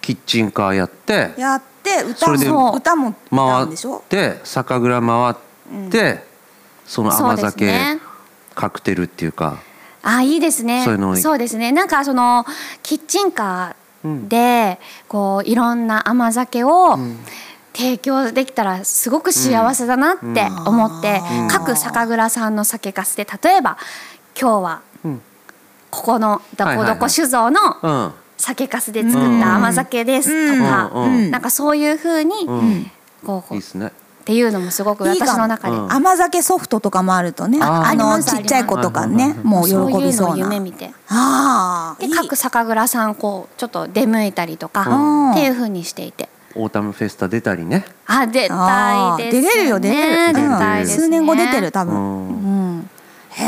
[0.00, 3.98] キッチンカーやってやって歌それでも歌も歌回うんでしょ？
[3.98, 5.34] って酒蔵回っ
[5.90, 6.24] て、
[6.86, 8.00] その甘そうです酒、ね
[8.54, 9.58] カクテルっていうか
[10.02, 10.84] あいいですね。
[10.84, 11.70] そういうのそうですね。
[11.72, 12.46] なんかその
[12.82, 13.81] キッチンカー
[14.28, 16.98] でこういろんな甘酒を
[17.72, 23.76] 提供できたらすごく幸せだなって思って、うん各酒蔵さんの酒粕で例えば
[24.38, 25.22] 今日はうん。
[25.90, 32.90] ここのどこどこ酒造のうん酒粕で作った甘酒ですとか、うなんかそういうふうに、うん。
[33.24, 35.76] こういいですねっていうのもすごく私の中で。
[35.76, 35.92] うん。
[35.92, 40.92] 甘酒ソフトとかもあるとねあのちっちゃい子とかねもう喜そういうのをびそうな夢見て。
[41.08, 45.30] ああで各酒蔵さんこうちょっと出向いたりとか、うん。
[45.32, 46.28] っていう風にしていて。
[46.54, 47.84] オータムフェスタ出たりね。
[48.06, 50.34] あ出たいです、ね、出れるよ出れる。
[50.34, 51.94] 出たいです、ね、数年後出てる多分。
[51.94, 52.76] うん。
[52.76, 52.90] うん
[53.30, 53.44] へ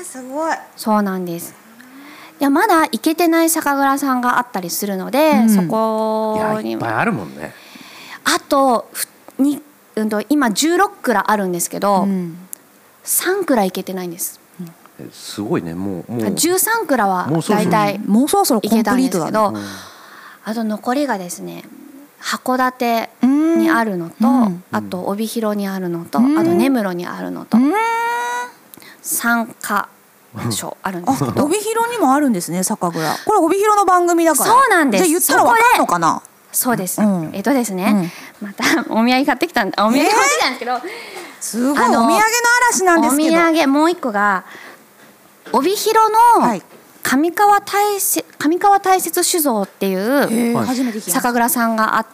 [0.00, 0.56] えすごい。
[0.76, 1.54] そうなんです。
[2.38, 5.50] いやまだ行けてない酒蔵さんがあったりするので、うん。
[5.50, 7.54] そいこにやいっぱいあるもんね。
[8.24, 9.60] あとふに、
[9.96, 12.38] うん、と今16蔵あるんですけど、うん。
[13.04, 14.40] 3蔵行けてないんです。
[14.98, 15.74] えすごいね。
[15.74, 16.20] もうもう。
[16.22, 19.60] 13蔵は大体もうそろそろコンプ行けたんですけど、ね
[20.44, 21.64] あと残りがですね
[22.20, 24.64] 函館にあるのと、うん。
[24.70, 26.38] あと帯広にあるのと、うん。
[26.38, 27.72] あと根室にあるのと、うん。
[29.02, 29.88] 3か
[30.50, 32.92] 所あるんですけあど帯広にもあるんですね酒蔵。
[33.24, 34.50] これ帯広の番組だから。
[34.50, 35.04] そうなんです。
[35.04, 36.22] じゃあ言ったらわかるのかな？
[36.56, 37.30] そうです、うん。
[37.34, 40.80] えっとですね、またお土産買ってきたんあお土産買ってきたんですけど、
[41.38, 41.82] すごい。
[41.82, 42.16] お土産の
[42.70, 43.28] 嵐なんですけど。
[43.28, 44.44] お土産もう一個が
[45.52, 46.62] 帯広のはい。
[47.02, 52.06] 上川大雪上川大雪酒造っていう酒蔵さんがあ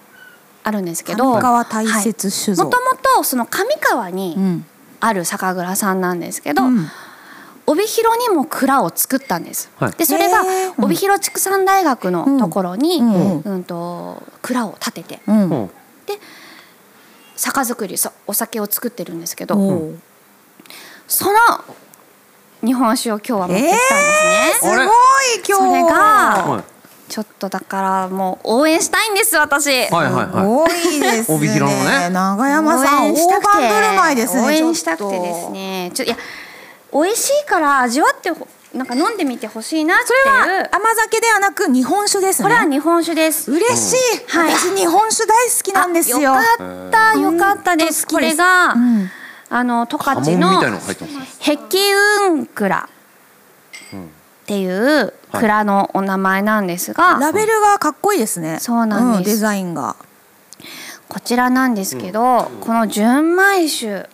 [0.64, 2.64] あるんですけど上川大雪酒造。
[2.64, 4.66] もともとその上川にうん。
[4.98, 6.88] ある酒蔵さんなんですけど、うん
[7.66, 9.70] 帯広にも蔵を作ったんです。
[9.76, 9.92] はい。
[9.92, 10.42] でそれが
[10.78, 13.40] 帯広畜産大学のところに、ううん。
[13.42, 15.20] うんと蔵を建てて。
[15.26, 15.50] うん。
[15.50, 15.70] うん。
[17.36, 19.98] 酒造りそお酒を作ってるんですけど、おう
[21.08, 21.38] その
[22.64, 23.76] 日本酒を今日は持ってきたんで
[24.54, 24.72] すね。
[24.74, 24.90] すごい今
[25.46, 25.52] 日。
[25.52, 26.64] それがはい。
[27.08, 29.68] ちょっとだからもう応援したいんです私。
[29.68, 30.46] はいはいはい。
[30.46, 31.36] 多いですね。
[31.36, 32.08] 帯広のね。
[32.10, 33.48] 長山さん応援したくて。
[33.48, 35.90] 大盤振る舞いですね応援したくてですね。
[35.92, 36.16] ちょいや
[36.92, 42.44] 美味しいから味わってほなんか飲んでみてほしいなってそれいうは甘酒ではなく日本酒ですね。
[42.44, 43.50] これは日本酒です。
[43.50, 44.54] 嬉しい、はい。
[44.54, 46.16] 私日本酒大好きなんですよ。
[46.16, 48.06] あよかったよかったです。
[48.06, 49.10] これが、うん。
[49.50, 50.62] あの十波勝の
[51.38, 52.88] ヘキウン蔵
[53.94, 58.58] っていう蔵のお名前なんですが、ラベルがかっこいいですね。
[58.60, 59.30] そうなんです。
[59.32, 59.96] デザインが。
[61.10, 64.08] こちらなんですけど、この純米酒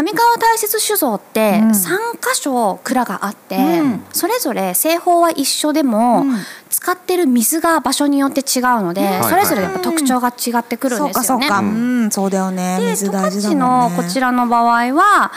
[0.00, 1.70] 上川大雪酒造ってうん。
[1.70, 1.72] 3
[2.14, 4.04] 箇所蔵があって、うん。
[4.12, 6.36] それぞれ製法は一緒でも、うん。
[6.70, 9.24] 使ってる水が場所によって違うので、ん。
[9.24, 11.48] それぞれやっぱ特徴が違ってくるんですよね。
[11.48, 12.78] かそうか、うん、そうだよね。
[12.80, 13.54] で水十大ね。
[13.54, 15.32] のこちらの場合は、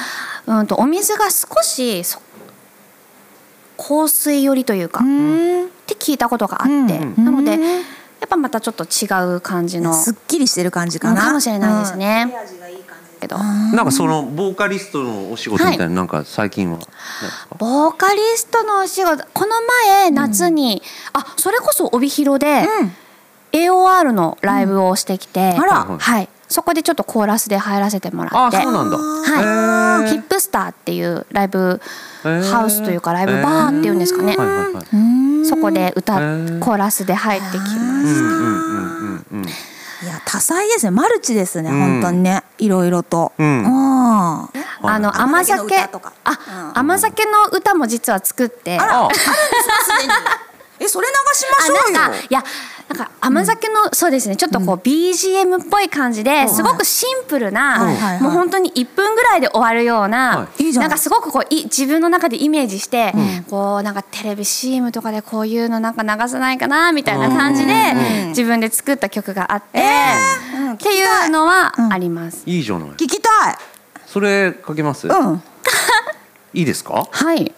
[0.47, 2.21] うん、とお水が少しそ
[3.77, 7.25] 香水寄りというか、うっんて聞いたことがあって、うん。
[7.25, 7.63] なのでうん。
[8.23, 11.21] やっぱまたちょっと違う感じのすっきりしてる感じかな。
[11.21, 12.33] かもしれないですね。
[13.23, 13.37] けど。
[13.37, 16.85] なんかそのボーカリストのお仕事みたいな、なんか最近は、ね、
[17.57, 19.55] ボーカリストのお仕事この
[19.89, 20.81] 前夏に、
[21.13, 22.67] あそれこそ帯広で、
[23.53, 25.97] AOR のライブをしてきて、あら。
[25.97, 28.57] はい、そこでちょっとコーラスで入らせてもらって。
[28.57, 28.97] あそうなんだ。
[28.97, 31.79] はい、ヒップスターっていうライブ
[32.23, 34.85] ハウスというかライブバーっていうんですかね、はいはいはい。
[34.93, 35.45] うん。
[35.45, 36.13] そこで歌
[36.59, 37.93] コーラスで入ってきま
[39.31, 39.45] うん
[40.03, 40.91] すうんうんうんうんいや多彩ですね。
[40.91, 41.79] マルチですね、うん。
[41.79, 42.43] 本当にね。
[42.57, 43.65] いろいろと、うん。
[43.65, 44.49] あ
[44.99, 45.57] の甘甘酒。
[45.57, 46.13] 酒の歌とか。
[46.25, 48.77] あ、甘酒の歌も実は作って。
[48.79, 49.07] あ
[50.79, 52.21] えそれ流しましょうよ。
[52.29, 52.43] いや
[52.93, 54.35] なんか甘酒の、そうですね。
[54.35, 57.95] ちょっとこう BGM っぽい感じで、すごくシンプルな、はい。
[57.95, 58.13] はい。
[58.13, 58.21] はい。
[58.21, 60.65] もう本当に1分ぐらいで終わるような、はい。
[60.65, 63.13] いいじゃなんかすごくこうい自分の中でイメージして、
[63.49, 67.73] こうなんかテレビ CM とかでこういうのなんか流さないかなみたいな感じで、
[68.29, 69.81] 自分で作った曲があって、
[70.55, 70.73] うん。
[70.73, 72.43] っていうのはあります。
[72.45, 72.89] いいじゃない。
[72.91, 73.55] 聞きたい。
[74.05, 75.41] それかけます、うん。
[76.53, 77.07] いいですか？
[77.09, 77.51] はい、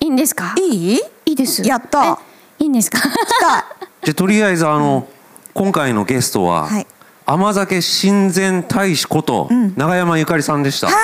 [0.00, 0.54] いいんですか？
[0.56, 1.00] いい？
[1.24, 1.66] いいです。
[1.66, 2.18] やった。
[2.60, 2.98] えいいんですか？
[4.06, 5.08] 聞きたいじゃあとりあえずあの、
[5.54, 6.86] 今回のゲストは、はい。
[7.28, 10.96] 甘酒親善大使こと、永山ゆかりさんでした、はい。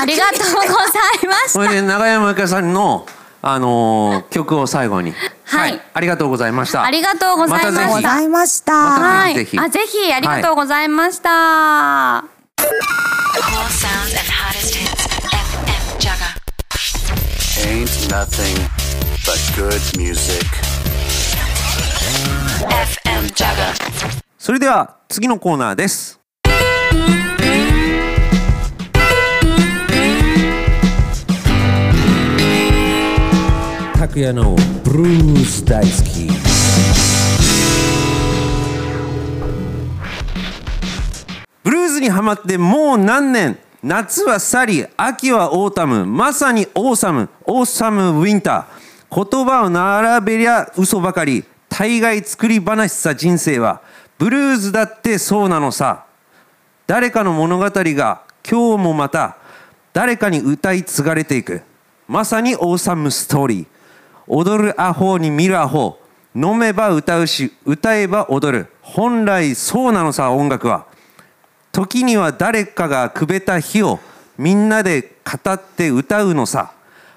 [0.00, 0.66] ありがとうござ
[1.22, 3.06] いまし それで永山ゆかりさんの、
[3.42, 5.12] あのー曲を最後に。
[5.44, 5.80] はい。
[5.92, 6.82] ありがとうございました。
[6.82, 8.28] ありがとうございました。
[8.28, 8.72] ました。
[8.72, 9.34] またはい。
[9.34, 9.58] ぜひ。
[9.58, 12.24] あぜひありがとうございました.
[15.36, 16.30] FM Jaga.
[17.68, 18.56] Ain't nothing
[19.26, 20.65] but good music.
[24.46, 26.20] それでは次のコーナーです。
[33.94, 34.54] 拓也の
[34.84, 36.28] ブルース大好き。
[41.64, 43.58] ブルーズにハマってもう何年？
[43.82, 46.06] 夏は去り秋は autumn。
[46.06, 47.28] まさに awesome。
[47.46, 49.24] awesome winter。
[49.32, 51.42] 言葉を並べりゃ嘘ばかり。
[51.68, 53.82] 大概作り話さ人生は
[54.18, 56.04] ブルーズだってそうなのさ。
[56.86, 59.38] 誰かの物語が今日もまた
[59.92, 61.62] 誰かに歌い継がれていく。
[62.06, 63.66] まさにオーサムストーリー。
[64.28, 65.98] 踊るアホに見るアホ。
[66.34, 68.66] 飲めば歌うし歌えば踊る。
[68.82, 70.86] 本来そうなのさ音楽は。
[71.72, 73.98] 時には誰かがくべた日を
[74.38, 76.72] みんなで語って歌うのさ。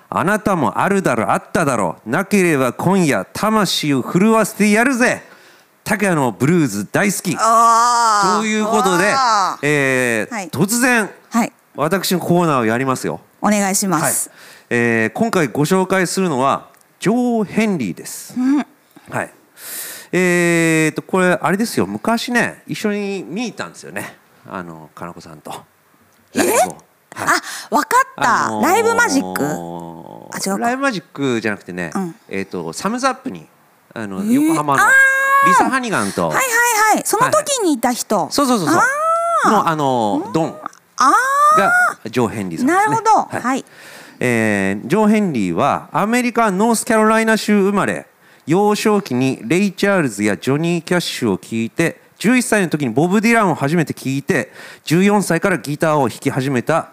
[0.10, 2.10] あなたもあるだろあっただろう。
[2.10, 5.22] なければ今夜魂を震わせてやるぜ。
[5.90, 7.36] 拓也のブルーズ大好き。
[7.40, 10.50] あということであ、えーはい。
[10.50, 14.12] 突然はい、私のコーナーをやりますよ、お願いしまはい。
[14.14, 14.30] す。
[14.70, 18.36] えー今回ご紹介するのはジョー・ヘンリーです、
[19.10, 19.34] はい。
[20.12, 21.88] えー、とこれあれですよ。
[21.88, 24.16] 昔ね一緒に見に行ったんですよね。
[24.48, 25.50] あのかなこさんと。
[26.36, 26.56] ライブを。
[26.56, 26.78] はい。
[27.72, 29.44] あ、わかった、あのーライブマジック？
[29.44, 30.66] あ違うか。
[30.66, 32.16] ライブマジックじゃなくてね、うん。
[32.30, 33.48] えっ、とサムズアップに
[33.96, 34.32] あの、ー？
[34.34, 34.92] 横浜のあ
[35.46, 38.30] リサ・ハニガンと、はいはいはい、その時にいた人。
[38.32, 39.52] そうそうそうそう。
[39.52, 40.56] のあのドン。
[40.98, 41.12] あ
[41.58, 41.72] が
[42.10, 42.86] ジョー・ヘンリーさんですね。
[42.86, 43.12] なるほど。
[43.24, 43.42] はい。
[43.42, 43.66] はい。
[44.20, 48.08] えージョー・ヘンリーはアメリカノースカロライナ州生まれ。
[48.46, 54.52] 幼少期にレイ・チャールズやジョニー・キャッシュを聴いて11歳の時にボブ・ディランを初めて聴いて
[54.86, 56.92] 14歳からギターを弾き始めた、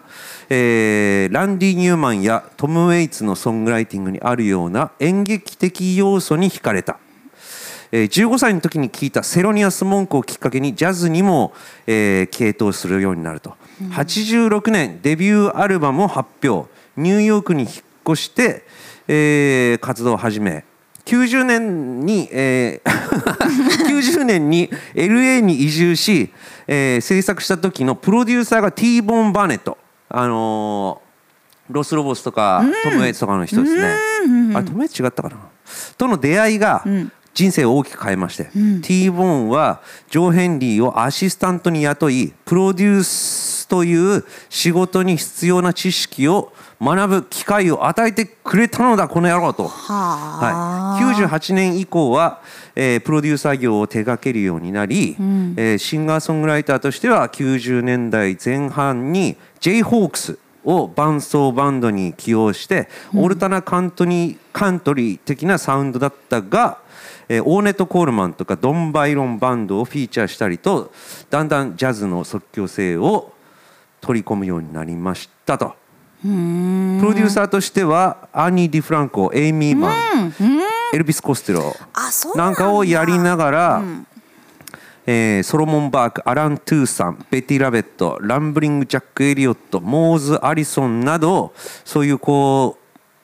[0.49, 6.99] えーランディ・ニューマンやトム・ウェイツのソングライティングにあるような演劇的要素に惹かれた。
[7.91, 11.53] えー15歳の時に聞いたセロニアス文句をきっかけにジャズにも、
[11.85, 13.55] えー傾倒するようになると、
[13.91, 16.69] 86年デビューアルバムを発表。
[16.97, 17.71] ニューヨークに引っ
[18.09, 18.65] 越して、
[19.07, 20.65] えー活動を始め
[21.05, 22.91] 90年に、えー
[23.87, 26.31] 90年に LA に移住し、
[26.67, 29.77] えー制作した時のプロデューサーが T・ ボーン・バーネット
[30.09, 31.07] あのー
[31.73, 33.81] ロス・ロボスとか、トム・ウェイツとかの人ですね。
[34.55, 35.35] あれトム・ウェイツ違ったかな？
[35.97, 36.83] との出会いが
[37.37, 38.49] 人生を大きく変えまして、
[38.81, 49.67] T・ ボーンはジョー・ヘンリーをアシスタントに雇いプロデュースという仕事に必要な知識を学ぶ機会を与えてくれたのだこの野郎と。
[49.67, 52.41] はい、98年以降は、
[52.75, 55.15] えープロデューサー業を手掛けるようになり、
[55.57, 66.79] えーシンガーソングライターとしては90年代前半に j ホークスを伴奏バンドに起用して、オルタナカントリーカントリー的なサウンドだったが、
[67.29, 70.91] えーオーネット・コールマンとかドン・バイロンバンドをフィーチャーしたりと
[71.29, 73.33] だんだんジャズの即興性を
[74.01, 75.75] 取り込むようになりましたと。
[76.21, 80.33] プロデューサーとしてはアーニー・ディ・フランコエイミー・マン
[80.93, 81.75] エルビス・コステロ
[82.35, 83.83] なんかをやりながら、
[85.05, 91.53] えーソロモン・バークアラン・トゥーさんベティ・ラベットランブリング・ジャック・エリオットモーズ・アリソンなど
[91.85, 92.77] そういうこ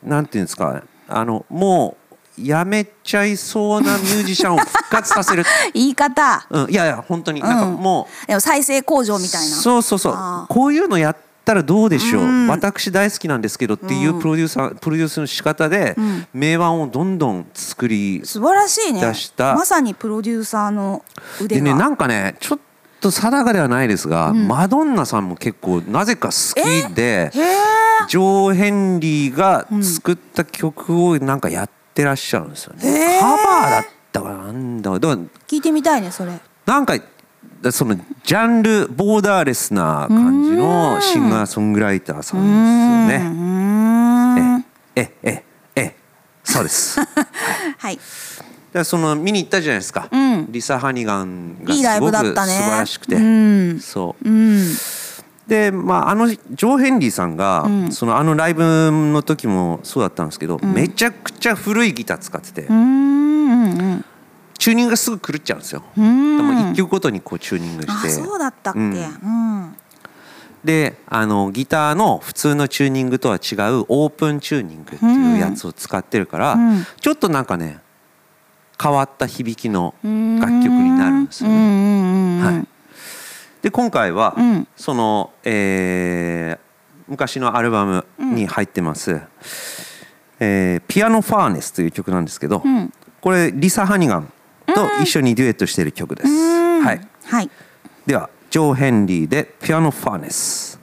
[0.05, 2.02] うなんていうんですかあのもう
[2.37, 5.43] やめちゃいそうなミュージシャンを復活させる、
[5.73, 6.45] 言い方。
[6.49, 7.41] うん、いやいや本当に。
[7.41, 9.55] なんかもう、でも再生工場みたいな。
[9.55, 10.15] そうそうそう。
[10.49, 15.95] こういうのやったらどうでしょう、私大好きなんですけどっていうプロデューサー、プロデュースの仕方で、
[16.33, 19.01] 名盤をどんどん作り素晴らしいね。
[19.01, 21.03] 出したまさにプロデューサーの
[21.39, 21.65] 腕が。
[21.65, 22.59] でねなんかねちょっ
[22.99, 27.31] と定かではないですが、マドンナさんも結構なぜか好きで。
[28.09, 36.39] ジョー・ヘンリーが作った曲をなんかやってらっしゃるんですよね、カバーだったかなんだかだから聞いてみたいねそれ。
[36.65, 36.95] なんか
[37.71, 44.65] そのジャンルボーダーレスな感じのシンガーソングライターさんですよね。
[44.95, 45.43] ええ
[45.75, 45.95] ええ
[46.43, 46.99] そうです。
[47.77, 47.99] はい。
[48.73, 50.09] らその見に行ったじゃないですか。
[50.15, 54.29] んリサ・ハニガンがすごく素晴らしくて、うんそう。
[54.29, 54.75] うん。
[55.47, 62.67] でまああのジョー・ヘンリーさんが、そのあのライブの時もそうだったんですけど、めちゃくちゃ古いギター使ってて。
[64.59, 65.83] チューニングがすぐ狂っちゃうんですよ。
[65.95, 68.07] でも一曲ごとにこうチューニングして。
[68.07, 68.79] あそうだったっけ。
[68.79, 69.75] ううんん。
[70.63, 77.79] であのギターの普通のチューニングとは違うオープンチューニングっていうやつを使ってるから、うんちょっとなんかね
[78.81, 80.09] 変わった響きの楽
[80.63, 81.55] 曲になるんですよね。
[81.55, 82.52] うんうんうんうんはい、で
[83.73, 84.67] 今回は、ん。
[84.75, 86.63] その、えー
[87.07, 89.21] 昔のアルバムに入ってます
[90.39, 92.91] 「えーピアノファーネス」という曲なんですけど、ん。
[93.21, 94.31] これリサ・ハニガン
[94.67, 96.29] と一緒にデュエットしている曲です。
[96.29, 97.49] はい、はい。
[98.05, 100.79] ではジョー・ヘンリーで「ピアノファーネス」。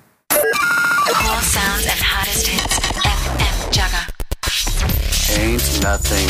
[5.38, 6.28] Ain't nothing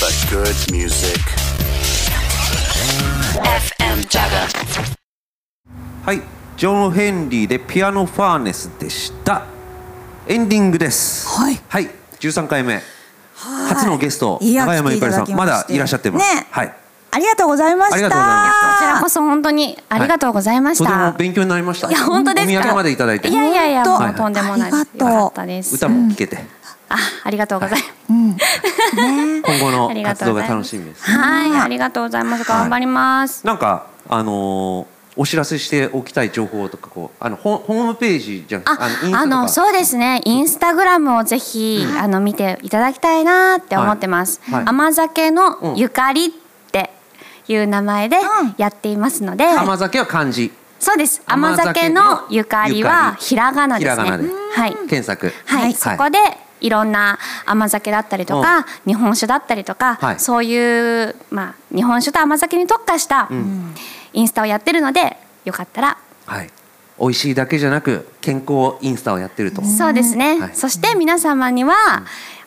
[0.00, 1.20] but good music.
[3.44, 5.01] FM Jaga.
[6.04, 6.20] はい、
[6.56, 9.44] ジョン・ヘンリーでピアノファーネスでした。
[10.26, 11.28] エンディングです。
[11.28, 11.88] はいはい、
[12.18, 12.82] 13回目。
[13.68, 16.34] 初のゲスト、いや長山ゆかりさん、まだいらっしゃってます。
[16.34, 16.74] ねはい。
[17.12, 20.84] ありがとうございましたありがとうございましたこちらこそ本当にありがとうございました。
[20.84, 21.88] とても勉強になりました。
[21.88, 22.58] いや本当ですか？
[22.58, 23.28] お土産までいただいて。
[23.28, 24.80] いやいやいや本当もうとんでもないです。
[24.80, 25.76] ありがとうよかったです。
[25.76, 26.44] 歌も聴けて、
[26.88, 27.92] あありがとうございます。
[29.44, 31.04] 今後のありが活動がとうございます楽しみです。
[31.04, 32.44] はいありがとうございます。
[32.44, 33.46] 頑張ります。
[33.46, 38.62] なんかあのーお知らせしておきたい情報とかこうあのホホームページじゃん。
[38.64, 38.78] あ、
[39.14, 40.22] あのそうですね。
[40.24, 44.40] インスタグラムをぜひ、あの見ていただきたいなって思ってます。
[44.44, 44.54] はい。
[44.54, 44.64] はい。
[44.68, 46.30] 甘酒のゆかりっ
[46.70, 46.90] て
[47.48, 48.16] いう名前で
[48.56, 50.50] やっていますので、甘酒は漢字。
[50.80, 51.22] そうです。
[51.26, 54.10] 甘甘酒酒のゆかりはひらがなですね。
[54.54, 54.72] はい。
[54.88, 55.32] 検索。
[55.44, 56.18] はい、そこで
[56.60, 60.18] いろんな甘酒だったりとか、日本酒だったりとか、はい。
[60.20, 63.28] そういう、まあ、日本酒と甘酒に特化した
[64.12, 66.50] インスタをやってるのでよかったら、はい。
[67.00, 69.62] 美味しいだけじゃなく健康インスタをやってると。
[69.62, 70.50] そうですね、はい。
[70.54, 71.74] そして皆様には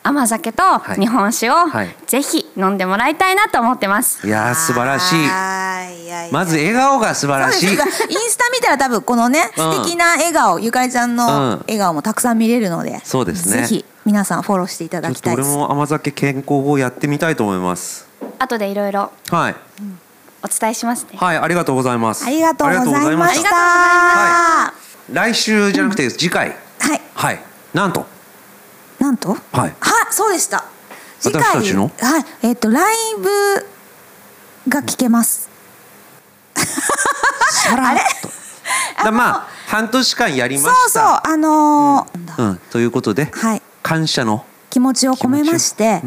[0.03, 0.63] 甘酒と
[0.97, 1.01] い。
[1.01, 1.95] 日本酒をはい。
[2.05, 4.25] ぜひ飲んでもらいたいなと思ってます。
[4.25, 5.27] いやー素晴らしい。
[5.27, 6.03] はい。
[6.03, 7.69] いやいやまず笑顔が素晴らしい。
[7.69, 9.73] インスタ見たら多分このね、うん。
[9.73, 11.15] 素敵な笑顔ゆかりちゃんうん。
[11.15, 11.25] の
[11.67, 13.63] 笑顔もたくさん見れるので、そうですね。
[13.63, 18.07] ぜひ皆さんフォローしていただちょっと俺きたいですも甘酒健康をやってみたいと思います。
[18.37, 18.91] 後でいろい。
[18.91, 19.55] ろはい
[20.45, 21.17] お伝えしますね。
[21.17, 22.23] はいありがとうございます。
[22.23, 24.73] ありがとうございました。
[25.11, 26.49] 来週じゃなくて次回。
[26.49, 26.53] い。
[27.15, 27.39] はい。
[27.73, 28.05] なんと。
[28.99, 29.35] なんと？
[29.51, 29.73] はい。
[29.79, 30.63] あそうでした。
[31.19, 31.91] 次回私たちの？
[31.99, 32.25] はい。
[32.43, 35.49] えっ、とライブが聞けます、
[36.55, 37.95] さらっ
[38.97, 39.03] と。
[39.03, 40.89] だまあ半年間やりまそうそう。
[40.89, 42.35] したあのーなんだ？
[42.37, 42.57] うん。
[42.71, 43.61] ということではい。
[43.81, 46.01] 感謝の気持ちを込めまして、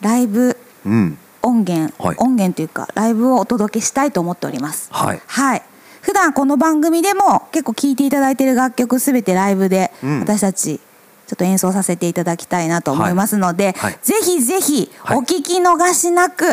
[0.00, 2.16] ライブうん音源、はい。
[2.18, 4.88] 音源というかライブをお届けしたいと思っております。
[4.92, 5.22] はい。
[5.26, 5.62] はい。
[6.02, 10.20] 普段この番組でも結構聴いていただいている楽曲すべてライブでうん。
[10.20, 13.98] 私たちちょっと演奏させていただきたいなと思いますので、はい。
[14.02, 15.18] ぜひぜひはい。
[15.18, 16.44] お聞き逃しなく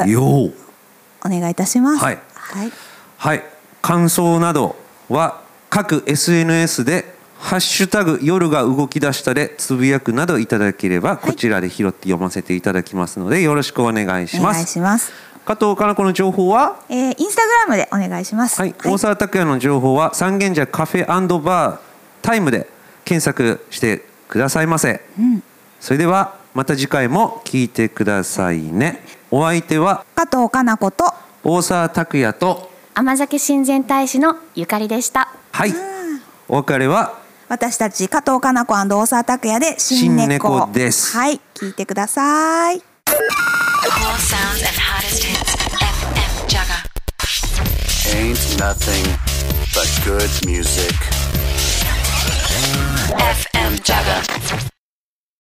[1.26, 2.04] お願いいたします。
[2.04, 2.20] はい。
[2.34, 2.72] はい、
[3.18, 3.44] はい。
[3.82, 4.76] 感想など
[5.10, 15.12] は各 SNS で「ハッシュタグ夜が動き出した」でつぶやくなどいただければこちらで拾って読ませていただきますのでよろしくお願いしお願いますします、
[15.46, 16.78] 加藤かな子の情報は？
[16.90, 18.60] えー、インスタグラムでお願いします。
[18.60, 21.78] はい、大沢拓也の情報は三軒茶カフェバー
[22.22, 22.68] タイムで
[23.06, 25.02] 検索してくださいませ、
[25.80, 29.06] それではまた次回も聞いてくださいね。
[29.32, 31.06] お相手は加藤かな子と
[31.44, 35.30] 大沢拓也と甘酒親善大使のゆかりでした。
[35.52, 35.74] はい。
[36.50, 37.14] お別れは
[37.50, 42.82] 私たち加藤かな子大沢拓也で新猫新猫ですはい聞いてください.
[48.14, 49.06] Ain't nothing
[49.74, 50.94] but good music.
[53.18, 54.77] FM Jaga.